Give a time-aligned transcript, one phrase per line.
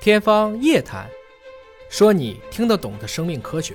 [0.00, 1.06] 天方夜谭，
[1.90, 3.74] 说你听得懂的生命科学。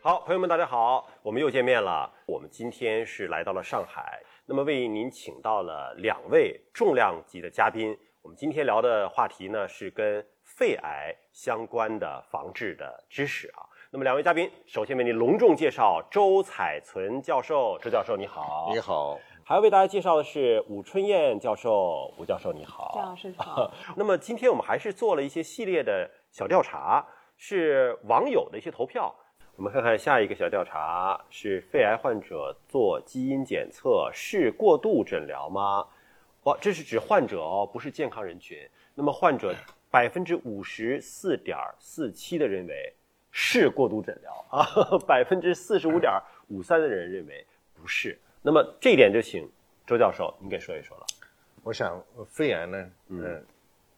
[0.00, 2.12] 好，朋友们，大家好，我们又见面了。
[2.26, 7.96] 我们今天是来到了上海，那么为您请到了两位重量级的嘉宾。
[8.22, 13.62] 我们今天聊的话题呢，是跟肺癌相关的防治的知识啊。
[13.90, 18.68] 那么两位嘉宾，首先为您隆重介绍周彩存教授，周教授你好。
[18.72, 19.16] 你好，
[19.48, 22.92] 还要为大家介绍的是武春燕教授，吴教授你好。
[22.94, 23.72] 张老师好。
[23.96, 27.02] 那么今天我们还是做了一些系列的小调查，
[27.38, 29.10] 是网友的一些投票。
[29.56, 35.82] 我们看看下一个小调查是肺癌患者做基因检测是过度诊疗吗？
[36.42, 38.58] 哇，这是指患者哦，不是健康人群。
[38.94, 39.54] 那么患者
[39.90, 42.94] 百分之五十四点四七的认为
[43.30, 44.68] 是过度诊疗啊，
[45.08, 46.12] 百分之四十五点
[46.48, 48.20] 五三的人认为不是。
[48.42, 49.48] 那么这一点就请
[49.86, 51.06] 周教授您给说一说了。
[51.62, 53.44] 我想呃肺癌呢，嗯、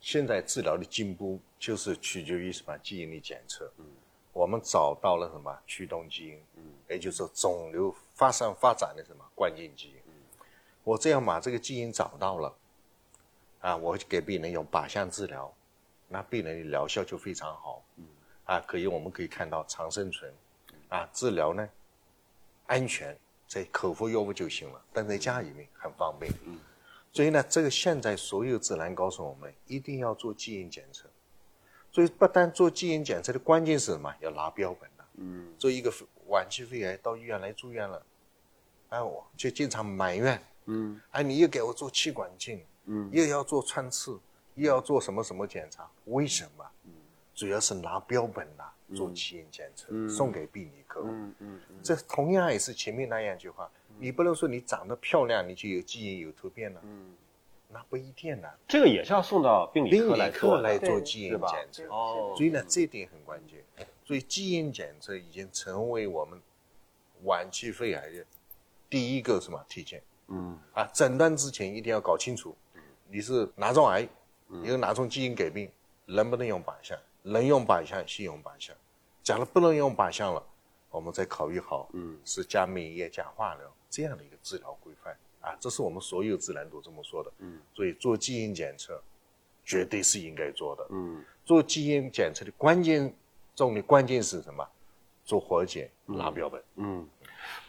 [0.00, 2.76] 现在治疗的进步就是取决于什么？
[2.78, 3.86] 基因的检测，嗯，
[4.32, 10.12] 我们找到了什么驱动基因，嗯，也就是肿瘤发生发展的什么关键基因，嗯，
[10.82, 12.54] 我这样把这个基因找到了，
[13.60, 15.50] 啊，我给病人用靶向治疗，
[16.08, 18.04] 那病人的疗效就非常好，嗯，
[18.44, 20.30] 啊，可以我们可以看到长生存，
[20.88, 21.66] 啊，治疗呢
[22.66, 23.16] 安全，
[23.54, 26.58] 在口服药物就行了，但在家里面很方便，嗯。
[27.12, 31.08] 所以呢，这个现在所有指南告诉我们，一定要做基因检测。
[31.92, 34.12] 所以不但做基因检测的关键是什么？
[34.18, 35.04] 要拿标本的。
[35.18, 35.54] 嗯。
[35.56, 35.92] 做一个
[36.26, 38.04] 晚期肺癌到医院来住院了，
[38.88, 40.42] 哎，我就经常埋怨。
[40.64, 41.00] 嗯。
[41.12, 44.18] 哎，你又给我做气管镜，嗯，又要做穿刺，
[44.56, 45.88] 又要做什么什么检查？
[46.06, 46.66] 为什么？
[46.86, 46.90] 嗯。
[47.34, 51.02] 主要是拿标本的做基因检测，送给病理科。
[51.04, 51.60] 嗯嗯。
[51.82, 53.70] 这同样也是前面那样一句话。
[53.98, 56.80] 你不能说你长得漂亮，你就有基因有突变了。
[56.84, 57.14] 嗯，
[57.68, 58.48] 那不一定呢。
[58.68, 60.16] 这个也是要送到病理科
[60.60, 61.84] 来做做基因检测。
[61.88, 63.64] 哦所以呢，这一点很关键。
[64.04, 66.40] 所以基因检测已经成为我们
[67.22, 68.24] 晚期肺癌的
[68.90, 70.02] 第一个什么体检。
[70.28, 70.58] 嗯。
[70.72, 72.54] 啊，诊断之前一定要搞清楚，
[73.08, 74.08] 你是哪种癌，
[74.64, 75.70] 有哪种基因改变，
[76.06, 76.98] 能不能用靶向？
[77.26, 78.76] 能用靶向，先用靶向。
[79.22, 80.42] 假如不能用靶向了，
[80.90, 89.02] 我们再考虑好，嗯，是加免疫加化疗这样的一个治疗规范啊，这是我们所有自然都这么说的，嗯，所以做基因检测
[89.64, 93.14] 绝对是应该做的，嗯，做基因检测的关键
[93.56, 94.66] 重的关键是什么？
[95.24, 97.08] 做活检拿标本，嗯，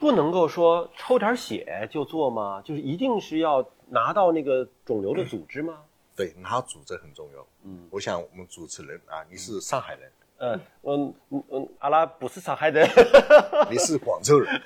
[0.00, 2.60] 不能够说抽点血就做吗？
[2.62, 5.84] 就是一定是要拿到那个肿瘤的组织吗？
[6.16, 12.88] 对，拿组织很重要，嗯，我想我们主持人啊，你是上海人，嗯嗯嗯嗯，阿拉不是上海人，
[13.70, 14.60] 你是广州人，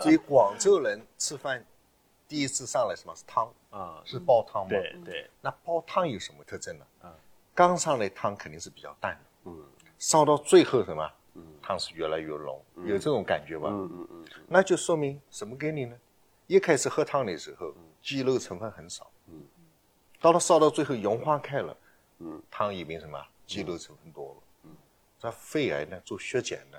[0.00, 1.64] 所以广州人吃饭
[2.28, 4.68] 第一次上来什么是汤啊，是煲汤吗？
[4.70, 6.84] 对对，那煲汤有什么特征呢？
[7.02, 7.14] 啊，
[7.54, 9.64] 刚上来汤肯定是比较淡的，嗯，
[9.98, 13.68] 烧到最后什么，嗯，汤是越来越浓，有这种感觉吧？
[13.70, 15.96] 嗯嗯嗯，那就说明什么概念呢？
[16.46, 19.15] 一开始喝汤的时候，鸡肉成分很少，嗯，
[20.26, 21.76] 到了烧到最后融化开了，
[22.18, 23.16] 嗯，汤里面什么
[23.46, 24.70] 肌肉成分多了，嗯，
[25.20, 26.78] 那肺癌呢做血检呢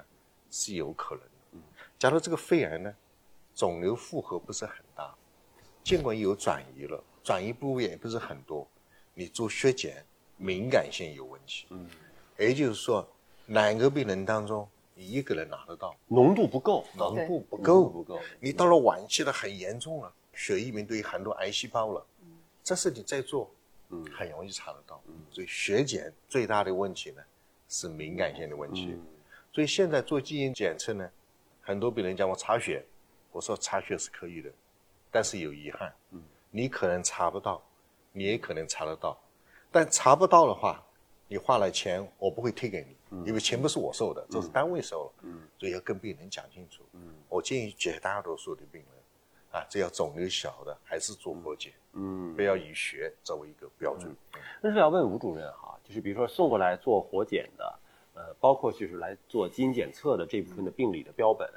[0.52, 1.62] 是有可能的，嗯，
[1.98, 2.94] 假如这个肺癌呢
[3.56, 5.16] 肿瘤负荷不是很大，
[5.82, 8.68] 尽管有转移了，转移部位也不是很多，
[9.14, 10.04] 你做血检
[10.36, 11.68] 敏感性有问题。
[11.70, 11.90] 嗯，
[12.38, 13.08] 也就是说，
[13.46, 18.20] 两个病人当中，你一个人拿得到，浓度不够，浓度不够，不够。
[18.42, 22.06] 你到了晚期了，很严重了，血液里面都有很多癌细胞了，
[22.68, 23.50] 这是你在做，
[23.92, 25.02] 嗯，很容易查得到。
[25.32, 27.24] 所以血检最大的问题呢
[27.70, 28.94] 是敏感性的问题。
[29.54, 31.10] 所以现在做基因检测呢，
[31.62, 32.84] 很多病人讲我查血，
[33.32, 34.52] 我说查血是可以的，
[35.10, 37.64] 但是有遗憾，嗯，你可能查不到，
[38.12, 39.18] 你也可能查得到，
[39.72, 40.84] 但查不到的话，
[41.30, 48.97] 你花了钱，我不会退给你，因为钱不是我收的，这是单位收了，嗯，所以要跟病人讲清楚，嗯，我建议绝大多数的病人，
[49.58, 54.16] 啊，这要肿瘤小的，还是做活检，嗯，不要以血作为一个标准，
[54.62, 57.80] 那是要问吴主任哈，就是比如说送过来做活检的，
[58.14, 61.50] 呃，包括就是来做基因检测的这部分的病理的标本，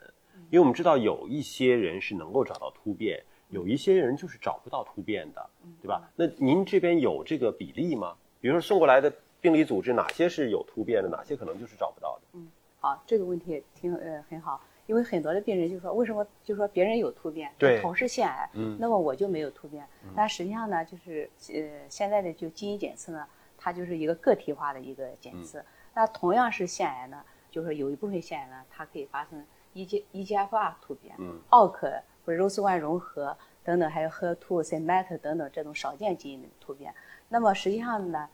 [0.50, 5.50] 因为我们知道有一些人是能够找到突变，有一些人就是找不到突变的，
[5.82, 6.10] 对吧？
[6.16, 8.16] 那您这边有这个比例吗？
[8.40, 12.38] 比如说送过来的病理组织哪些是有突变的，哪些可能就是找不到的？
[12.80, 14.58] 好，这个问题挺呃很好，
[14.90, 19.86] 因为很多的病人就说，为什么就说别人有突变，对同是腺癌，嗯那么我就没有突变？
[20.16, 23.24] 但实际上呢，就是呃现在的就基因检测呢，
[23.56, 25.64] 它就是一个个体化的一个检测。
[25.94, 27.22] 那同样是腺癌呢，
[27.52, 31.88] 就是有一部分腺癌呢，它可以发生 E G E G F R 突变，嗯奥克
[32.24, 36.92] 或者 ROS1 融合等等，还有 HER2、CMET 等等这种少见基因的突变。
[37.28, 38.28] 那么实际上呢，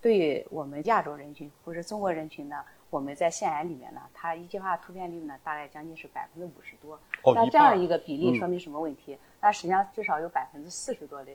[0.00, 6.98] 对于我们亚洲人群或者中国人群呢，我们在腺癌里面呢，它一计划突变率呢大概将近是百分之五十多。
[7.34, 9.18] 那这样一个比例嗯说明什么问题？
[9.40, 11.32] 那实际上至少有百分之四十多的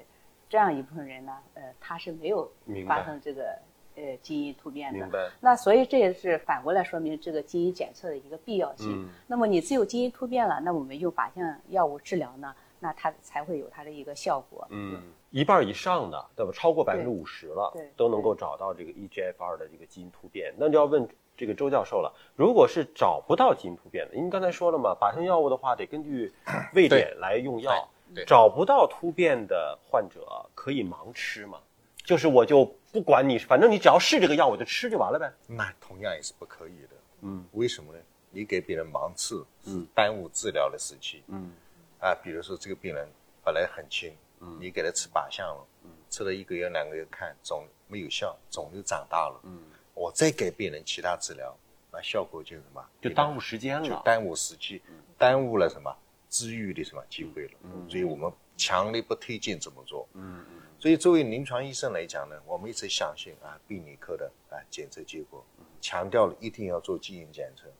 [0.49, 2.49] 这样一部分人呢，呃，他是没有
[2.87, 3.57] 发生这个
[3.95, 4.99] 呃基因突变的。
[4.99, 5.29] 明白。
[5.39, 9.03] 那所以这也是反过来说明这个基因检测的一个必要性。
[9.05, 14.65] 嗯那么你只有基因突变了，那我们用靶向药物治疗呢，那它才会有它的一个效果。
[14.71, 16.51] 嗯，一半以上的，对吧？
[16.53, 20.53] 超过百分之五十了对，都能够找到这个 E EGFR 的这个基因突变。
[20.57, 21.07] 那就要问
[21.41, 26.31] 这个周教授了，如果是找不到基因突变的，因为刚才说了嘛，靶向药物的话得根据
[26.75, 27.89] 位点来用药，
[28.27, 30.23] 找不到突变的患者
[30.53, 31.57] 可以盲吃吗？
[32.05, 35.33] 就是我就不管你，反正你只要是这个药，我就吃就完了呗。
[35.47, 36.89] 那同样也是不可以的。
[37.21, 37.97] 嗯，为什么呢？
[38.29, 41.23] 你给别人盲吃，嗯耽误治疗的时期。
[41.25, 41.51] 嗯
[41.99, 43.09] 啊，比如说这个病人
[43.43, 49.59] 本来很轻，嗯你给他吃靶向了，嗯吃了一个月两个月看肿没有效，肿瘤长大了，嗯，
[49.93, 51.57] 我再给病人其他治疗，
[51.91, 52.83] 那效果就是什么？
[53.01, 53.87] 就耽误时间了。
[53.87, 54.81] 就耽误时机，
[55.17, 55.95] 耽误了什么
[56.29, 57.51] 治愈的什么机会了。
[57.89, 60.07] 所以我们强烈不推荐这么做。
[60.13, 65.45] 嗯嗯所以作为临床医生来讲呢，我们一直相信啊病理科的啊检测结果，
[65.79, 67.71] 强调了一定要做基因检测，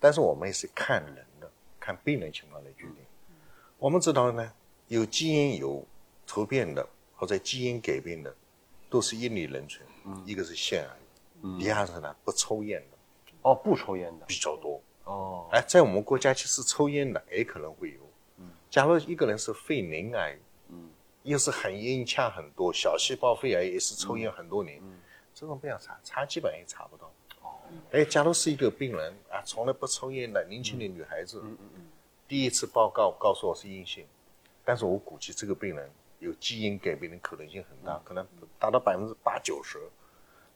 [0.00, 1.48] 但是我们也是看人的，
[1.78, 2.96] 看病人情况来决定。
[3.78, 4.52] 我们知道呢，
[4.88, 5.86] 有基因有
[6.26, 6.84] 突变的
[7.14, 8.34] 或者基因改变的，
[8.88, 9.86] 都是因理人群，
[10.26, 10.96] 一个是腺癌，
[11.58, 12.96] 第二个呢不抽烟的。
[13.42, 14.26] 哦，不抽烟的。
[14.26, 14.80] 比较多。
[15.04, 18.00] 哦，哎，在我们国家其实抽烟的也可能会有。
[18.38, 18.50] 嗯。
[18.68, 20.38] 假如一个人是肺鳞癌，
[20.68, 20.90] 嗯，
[21.22, 24.98] 又是很烟呛很多，小细胞肺癌也是抽烟很多年，嗯。
[25.34, 27.10] 这种不要查，查基本也查不到。
[27.40, 27.56] 哦，
[27.92, 31.86] 哎，假如是一个病人啊，从来不抽烟的年轻的女孩子，嗯嗯嗯
[32.28, 34.06] 第一次报告告诉我是阴性，
[34.64, 37.86] 但是我估计这个病人有基因改变的可能性很嗯。
[37.86, 38.26] 大，可能
[38.58, 39.80] 达到百分之八九十，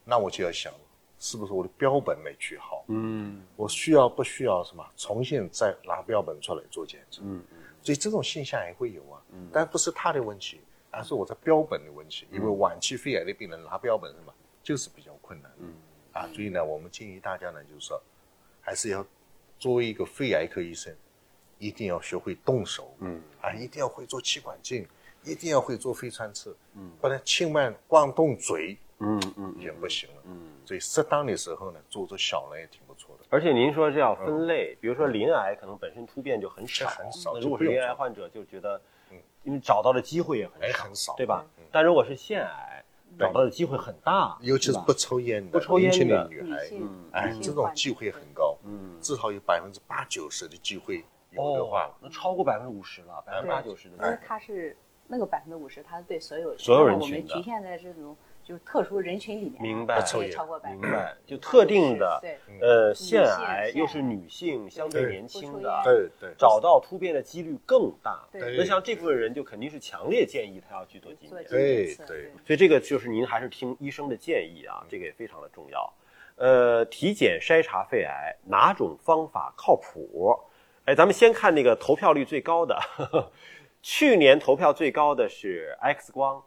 [0.05, 0.73] 那我就要想，
[1.19, 2.85] 是不是我的标本没取好？
[2.89, 7.23] 嗯我需要不需要什么重新再拿标本出来做检测？
[7.25, 7.43] 嗯
[7.83, 10.61] 所以这种现象也会有啊，嗯但不是他的问题，
[10.91, 12.27] 而是我的标本的问题。
[12.31, 15.75] 因为晚期肺癌的病人拿标本什么就是比较困难，嗯
[16.13, 18.01] 啊，所以呢，我们建议大家呢，就是说，
[18.61, 19.05] 还是要
[19.59, 20.95] 作为一个肺癌科医生，
[21.59, 24.87] 一定要学会动手，嗯啊，一定要会做气管镜，
[25.23, 30.53] 一定要会做肺穿刺，嗯，不然千万光动嘴嗯嗯也不行了，嗯。
[30.65, 33.25] 所以适当的时候呢，做做小人也挺不错的。
[33.29, 38.81] 而且您说这要分类，比如说鳞癌可能本身突变就很少，很少那如果是鳞癌患者就觉得
[39.11, 41.15] 嗯，因为找到的机会也很很少。
[41.17, 41.45] 对吧？
[41.71, 42.85] 但如果是腺癌，
[43.19, 51.85] 找到的机会很大，尤其是不抽烟的、不抽烟的年轻女孩，哎这种机会很高，嗯，至少有百分之八九十的机会有的话。
[51.85, 54.77] 哦，，那超过百分之五十了，百分之八九十的因为它是
[55.07, 57.35] 那个百分之五十，它是对所有，所有人我群的。
[57.35, 68.29] 们局限在这种就是特殊人群里面，明白超过百分之明白，就特定的对呃腺癌又是女性，相对对年轻的，对对，找到突变的几率更大。
[68.31, 71.57] 对那像这部分人就肯定是强烈建议他要去做基因检测。
[71.57, 75.93] 基因检测对对所以这个就是您还是听医生的建议啊，这个也非常的重要。
[76.37, 80.39] 呃，体检筛查肺癌哪种方法靠谱？
[80.85, 83.33] 哎，咱们先看那个投票率最高的，呵 呵
[83.81, 86.43] 去年投票最高的是 X 光，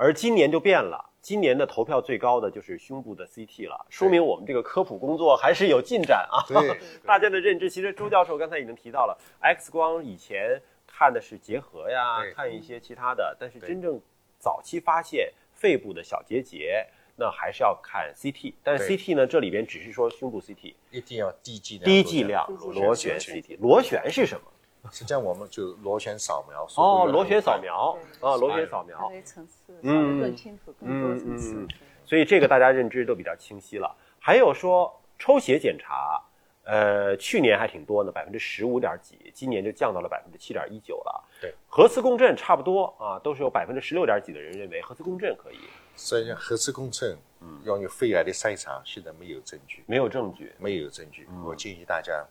[0.00, 1.10] 而今年就变了。
[1.20, 6.40] 今年的投票最高的就是胸部的 CT 了，说明我们这个科普工作还是有进展啊。
[6.48, 14.00] 对大家的认知，其实周教授刚才已经提到了，X 光以前看的是结核呀，看一些其他的，但是真正
[14.38, 18.54] 早期发现肺部的小结节，那还是要看 CT。
[18.64, 23.58] 但是 CT 呢，这里边只是说胸部 CT，一定要低剂量低剂量螺旋 CT。
[23.60, 24.50] 螺旋是什么？
[24.90, 29.10] 实际上我们就螺旋扫描哦，螺旋扫描啊，螺旋扫它描。
[29.10, 31.66] 的层次嗯更清楚、更多层次
[32.04, 33.94] 所以这个大家认知都比较清晰了。
[34.18, 36.20] 还有说抽血检查，
[36.64, 41.24] 呃，去年还挺多的，百分之十五点几，今年就降到了百分之七点一九了。
[41.40, 45.58] 对，核磁共振差不多啊，都是有百分之十六点几的人认为核磁共振可以，
[45.96, 50.52] 实际上核磁共振，嗯，用于肺癌的筛查，现在没有证据，没有证据。
[50.58, 51.28] 没有证据。
[51.44, 52.28] 我建议大家，嗯，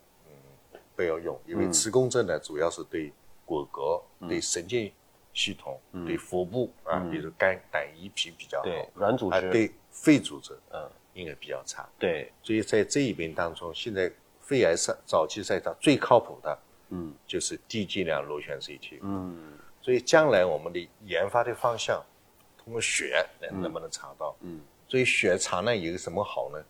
[0.99, 3.09] 不要用，因为磁共振呢，主要是对
[3.45, 4.91] 骨骼、对神经
[5.33, 11.87] 系统、对腹部啊，比如肝、胆、胰、脾比较好，软组织，啊对肺组织，嗯，应该比较差。
[11.97, 17.13] 对，所以在这一边当中，现在肺癌筛早期筛查最靠谱的嗯。
[17.25, 18.99] 就是低剂量螺旋 CT。
[19.01, 19.53] 嗯。
[19.81, 22.03] 所以将来我们的研发的方向，
[22.57, 24.35] 通过血能能不能查到？
[24.41, 26.61] 嗯，所以血查呢有什么好呢？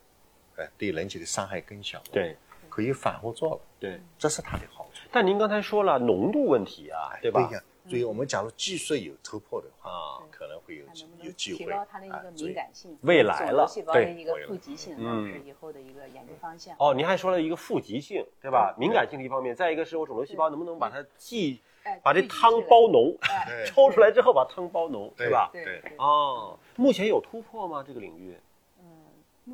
[0.57, 2.37] 哎，对人体的伤害更小。，对
[2.79, 3.99] 可以反复做了，对。
[4.17, 5.07] 这是它的好处。
[5.11, 7.49] 但您刚才说了浓度问题啊，对吧？
[7.51, 16.75] 呀，所以我们假如技术有突破的话，啊，可能会有能能有机会提高它的一个敏感性，未来了肿瘤细胞的对一个富集性，嗯是以后的一个研究方向。
[16.79, 18.73] 哦，您还说了一个富集性，对吧？
[18.77, 23.15] 敏感性的一方面，再一个是我肿瘤细胞能不能把它既哎把这汤包浓，
[23.65, 25.49] 抽出来之后把汤包浓，对吧？
[25.51, 27.83] 对对对，哦，目前有突破吗？
[27.85, 28.39] 这个领域目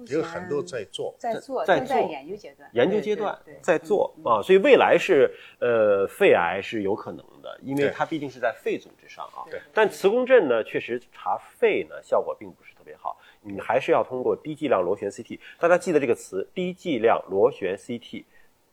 [0.08, 1.15] 有很多在做。
[1.18, 9.60] 在做，在在做研究阶段，研究阶段在做嗯啊，所以未来是呃肺癌是有可能的，因为它毕竟是在肺组织上啊对。
[9.74, 15.39] 但磁共振呢，确实查肺呢效果并不是特别好，你还是要通过低剂量螺旋 CT。
[15.60, 18.25] 大家记得这个词，低剂量螺旋 CT，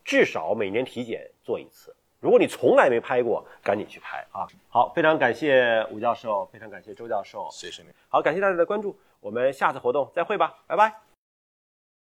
[0.04, 1.95] 至少每年体检做一次。
[2.21, 4.47] 如果你从来没拍过，赶紧去拍啊！
[4.69, 7.88] 好，非常感谢吴教授，非常感谢周教授，谢谢你。
[8.09, 11.12] 好，感谢大家的关注，我们下次活动再会吧，拜拜。